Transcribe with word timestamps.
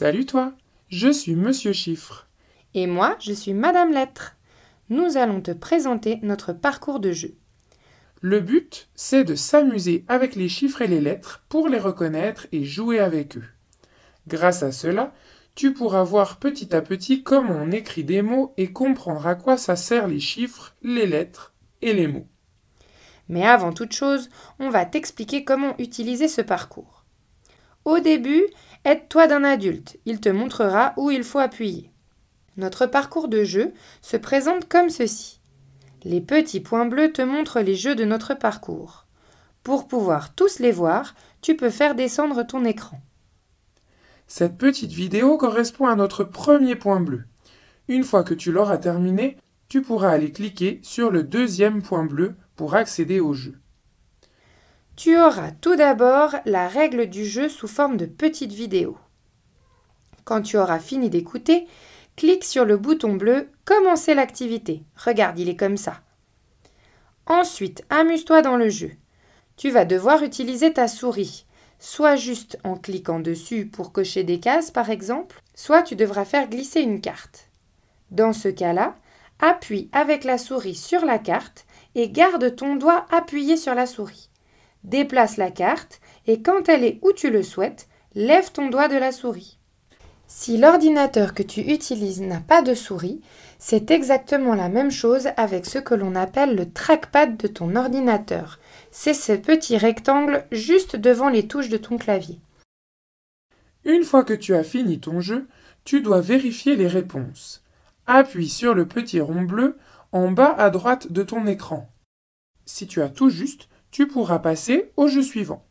Salut 0.00 0.26
toi, 0.26 0.52
je 0.90 1.08
suis 1.08 1.34
Monsieur 1.34 1.72
Chiffre. 1.72 2.28
Et 2.72 2.86
moi, 2.86 3.16
je 3.18 3.32
suis 3.32 3.52
Madame 3.52 3.90
Lettre. 3.90 4.36
Nous 4.90 5.16
allons 5.16 5.40
te 5.40 5.50
présenter 5.50 6.20
notre 6.22 6.52
parcours 6.52 7.00
de 7.00 7.10
jeu. 7.10 7.34
Le 8.20 8.38
but, 8.38 8.88
c'est 8.94 9.24
de 9.24 9.34
s'amuser 9.34 10.04
avec 10.06 10.36
les 10.36 10.48
chiffres 10.48 10.82
et 10.82 10.86
les 10.86 11.00
lettres 11.00 11.42
pour 11.48 11.68
les 11.68 11.80
reconnaître 11.80 12.46
et 12.52 12.62
jouer 12.62 13.00
avec 13.00 13.38
eux. 13.38 13.44
Grâce 14.28 14.62
à 14.62 14.70
cela, 14.70 15.12
tu 15.56 15.74
pourras 15.74 16.04
voir 16.04 16.38
petit 16.38 16.76
à 16.76 16.80
petit 16.80 17.24
comment 17.24 17.56
on 17.56 17.72
écrit 17.72 18.04
des 18.04 18.22
mots 18.22 18.54
et 18.56 18.72
comprendre 18.72 19.26
à 19.26 19.34
quoi 19.34 19.56
ça 19.56 19.74
sert 19.74 20.06
les 20.06 20.20
chiffres, 20.20 20.76
les 20.80 21.08
lettres 21.08 21.54
et 21.82 21.92
les 21.92 22.06
mots. 22.06 22.28
Mais 23.28 23.44
avant 23.44 23.72
toute 23.72 23.94
chose, 23.94 24.28
on 24.60 24.70
va 24.70 24.84
t'expliquer 24.84 25.42
comment 25.42 25.74
utiliser 25.80 26.28
ce 26.28 26.40
parcours. 26.40 26.98
Au 27.84 28.00
début, 28.00 28.44
aide-toi 28.84 29.26
d'un 29.26 29.44
adulte, 29.44 29.98
il 30.06 30.20
te 30.20 30.28
montrera 30.28 30.94
où 30.96 31.10
il 31.10 31.24
faut 31.24 31.38
appuyer. 31.38 31.90
Notre 32.56 32.86
parcours 32.86 33.28
de 33.28 33.44
jeu 33.44 33.72
se 34.02 34.16
présente 34.16 34.68
comme 34.68 34.90
ceci. 34.90 35.40
Les 36.04 36.20
petits 36.20 36.60
points 36.60 36.86
bleus 36.86 37.12
te 37.12 37.22
montrent 37.22 37.60
les 37.60 37.74
jeux 37.74 37.94
de 37.94 38.04
notre 38.04 38.34
parcours. 38.34 39.06
Pour 39.62 39.88
pouvoir 39.88 40.34
tous 40.34 40.58
les 40.58 40.72
voir, 40.72 41.14
tu 41.40 41.56
peux 41.56 41.70
faire 41.70 41.94
descendre 41.94 42.42
ton 42.42 42.64
écran. 42.64 43.00
Cette 44.26 44.58
petite 44.58 44.92
vidéo 44.92 45.38
correspond 45.38 45.86
à 45.86 45.96
notre 45.96 46.24
premier 46.24 46.76
point 46.76 47.00
bleu. 47.00 47.24
Une 47.88 48.04
fois 48.04 48.24
que 48.24 48.34
tu 48.34 48.52
l'auras 48.52 48.78
terminé, 48.78 49.38
tu 49.68 49.82
pourras 49.82 50.10
aller 50.10 50.32
cliquer 50.32 50.80
sur 50.82 51.10
le 51.10 51.22
deuxième 51.22 51.82
point 51.82 52.04
bleu 52.04 52.34
pour 52.56 52.74
accéder 52.74 53.20
au 53.20 53.32
jeu. 53.32 53.58
Tu 54.98 55.16
auras 55.16 55.52
tout 55.52 55.76
d'abord 55.76 56.34
la 56.44 56.66
règle 56.66 57.06
du 57.06 57.24
jeu 57.24 57.48
sous 57.48 57.68
forme 57.68 57.96
de 57.96 58.04
petite 58.04 58.50
vidéo. 58.50 58.98
Quand 60.24 60.42
tu 60.42 60.58
auras 60.58 60.80
fini 60.80 61.08
d'écouter, 61.08 61.68
clique 62.16 62.42
sur 62.42 62.64
le 62.64 62.76
bouton 62.76 63.14
bleu 63.14 63.48
Commencer 63.64 64.16
l'activité. 64.16 64.82
Regarde, 64.96 65.38
il 65.38 65.48
est 65.48 65.54
comme 65.54 65.76
ça. 65.76 66.00
Ensuite, 67.26 67.84
amuse-toi 67.90 68.42
dans 68.42 68.56
le 68.56 68.70
jeu. 68.70 68.90
Tu 69.56 69.70
vas 69.70 69.84
devoir 69.84 70.24
utiliser 70.24 70.72
ta 70.72 70.88
souris 70.88 71.46
soit 71.78 72.16
juste 72.16 72.58
en 72.64 72.74
cliquant 72.74 73.20
dessus 73.20 73.66
pour 73.66 73.92
cocher 73.92 74.24
des 74.24 74.40
cases 74.40 74.72
par 74.72 74.90
exemple, 74.90 75.40
soit 75.54 75.84
tu 75.84 75.94
devras 75.94 76.24
faire 76.24 76.48
glisser 76.48 76.80
une 76.80 77.00
carte. 77.00 77.50
Dans 78.10 78.32
ce 78.32 78.48
cas-là, 78.48 78.96
appuie 79.38 79.88
avec 79.92 80.24
la 80.24 80.38
souris 80.38 80.74
sur 80.74 81.04
la 81.04 81.20
carte 81.20 81.66
et 81.94 82.10
garde 82.10 82.56
ton 82.56 82.74
doigt 82.74 83.06
appuyé 83.12 83.56
sur 83.56 83.76
la 83.76 83.86
souris. 83.86 84.28
Déplace 84.84 85.36
la 85.36 85.50
carte 85.50 86.00
et 86.26 86.42
quand 86.42 86.68
elle 86.68 86.84
est 86.84 86.98
où 87.02 87.12
tu 87.12 87.30
le 87.30 87.42
souhaites, 87.42 87.88
lève 88.14 88.52
ton 88.52 88.68
doigt 88.68 88.88
de 88.88 88.96
la 88.96 89.12
souris. 89.12 89.58
Si 90.26 90.58
l'ordinateur 90.58 91.32
que 91.32 91.42
tu 91.42 91.60
utilises 91.60 92.20
n'a 92.20 92.40
pas 92.40 92.62
de 92.62 92.74
souris, 92.74 93.20
c'est 93.58 93.90
exactement 93.90 94.54
la 94.54 94.68
même 94.68 94.90
chose 94.90 95.28
avec 95.36 95.64
ce 95.64 95.78
que 95.78 95.94
l'on 95.94 96.14
appelle 96.14 96.54
le 96.54 96.70
trackpad 96.70 97.36
de 97.36 97.48
ton 97.48 97.76
ordinateur 97.76 98.58
c'est 98.90 99.14
ce 99.14 99.32
petit 99.32 99.76
rectangle 99.76 100.44
juste 100.50 100.96
devant 100.96 101.28
les 101.28 101.46
touches 101.46 101.68
de 101.68 101.76
ton 101.76 101.98
clavier. 101.98 102.40
Une 103.84 104.04
fois 104.04 104.24
que 104.24 104.34
tu 104.34 104.54
as 104.54 104.64
fini 104.64 104.98
ton 104.98 105.20
jeu, 105.20 105.46
tu 105.84 106.00
dois 106.00 106.20
vérifier 106.20 106.76
les 106.76 106.88
réponses. 106.88 107.62
Appuie 108.06 108.48
sur 108.48 108.74
le 108.74 108.86
petit 108.86 109.20
rond 109.20 109.42
bleu 109.42 109.76
en 110.12 110.30
bas 110.30 110.54
à 110.58 110.70
droite 110.70 111.12
de 111.12 111.22
ton 111.22 111.46
écran. 111.46 111.88
Si 112.66 112.86
tu 112.86 113.02
as 113.02 113.08
tout 113.08 113.30
juste, 113.30 113.68
tu 113.90 114.06
pourras 114.06 114.38
passer 114.38 114.90
au 114.96 115.08
jeu 115.08 115.22
suivant. 115.22 115.64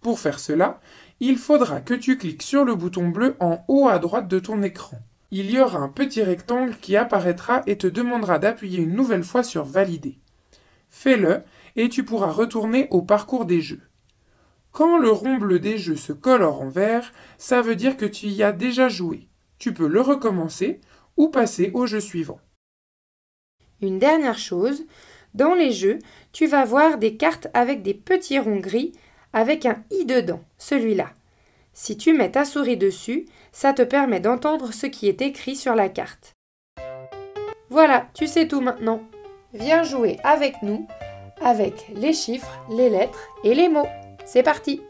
Pour 0.00 0.18
faire 0.18 0.40
cela, 0.40 0.80
il 1.20 1.36
faudra 1.36 1.80
que 1.80 1.94
tu 1.94 2.16
cliques 2.16 2.42
sur 2.42 2.64
le 2.64 2.74
bouton 2.74 3.08
bleu 3.08 3.36
en 3.40 3.64
haut 3.68 3.88
à 3.88 3.98
droite 3.98 4.28
de 4.28 4.38
ton 4.38 4.62
écran. 4.62 4.98
Il 5.30 5.50
y 5.50 5.60
aura 5.60 5.78
un 5.78 5.88
petit 5.88 6.22
rectangle 6.22 6.76
qui 6.80 6.96
apparaîtra 6.96 7.62
et 7.66 7.78
te 7.78 7.86
demandera 7.86 8.38
d'appuyer 8.38 8.80
une 8.80 8.94
nouvelle 8.94 9.22
fois 9.22 9.42
sur 9.42 9.64
Valider. 9.64 10.18
Fais-le 10.88 11.42
et 11.76 11.88
tu 11.88 12.04
pourras 12.04 12.32
retourner 12.32 12.88
au 12.90 13.02
parcours 13.02 13.44
des 13.44 13.60
jeux. 13.60 13.82
Quand 14.72 14.98
le 14.98 15.10
rond 15.10 15.36
bleu 15.36 15.58
des 15.58 15.78
jeux 15.78 15.96
se 15.96 16.12
colore 16.12 16.62
en 16.62 16.68
vert, 16.68 17.12
ça 17.38 17.60
veut 17.60 17.76
dire 17.76 17.96
que 17.96 18.06
tu 18.06 18.26
y 18.26 18.42
as 18.42 18.52
déjà 18.52 18.88
joué. 18.88 19.28
Tu 19.58 19.74
peux 19.74 19.86
le 19.86 20.00
recommencer 20.00 20.80
ou 21.16 21.28
passer 21.28 21.70
au 21.74 21.86
jeu 21.86 22.00
suivant. 22.00 22.40
Une 23.82 23.98
dernière 23.98 24.38
chose, 24.38 24.84
dans 25.34 25.54
les 25.54 25.72
jeux, 25.72 25.98
tu 26.32 26.46
vas 26.46 26.64
voir 26.64 26.98
des 26.98 27.16
cartes 27.16 27.48
avec 27.54 27.82
des 27.82 27.94
petits 27.94 28.38
ronds 28.38 28.60
gris 28.60 28.92
avec 29.32 29.66
un 29.66 29.78
i 29.90 30.04
dedans, 30.04 30.40
celui-là. 30.58 31.10
Si 31.72 31.96
tu 31.96 32.12
mets 32.12 32.32
ta 32.32 32.44
souris 32.44 32.76
dessus, 32.76 33.26
ça 33.52 33.72
te 33.72 33.82
permet 33.82 34.20
d'entendre 34.20 34.72
ce 34.72 34.86
qui 34.86 35.08
est 35.08 35.22
écrit 35.22 35.56
sur 35.56 35.74
la 35.74 35.88
carte. 35.88 36.34
Voilà, 37.68 38.08
tu 38.14 38.26
sais 38.26 38.48
tout 38.48 38.60
maintenant. 38.60 39.02
Viens 39.54 39.84
jouer 39.84 40.18
avec 40.24 40.62
nous 40.62 40.86
avec 41.40 41.86
les 41.94 42.12
chiffres, 42.12 42.58
les 42.70 42.90
lettres 42.90 43.28
et 43.44 43.54
les 43.54 43.68
mots. 43.68 43.88
C'est 44.24 44.42
parti 44.42 44.82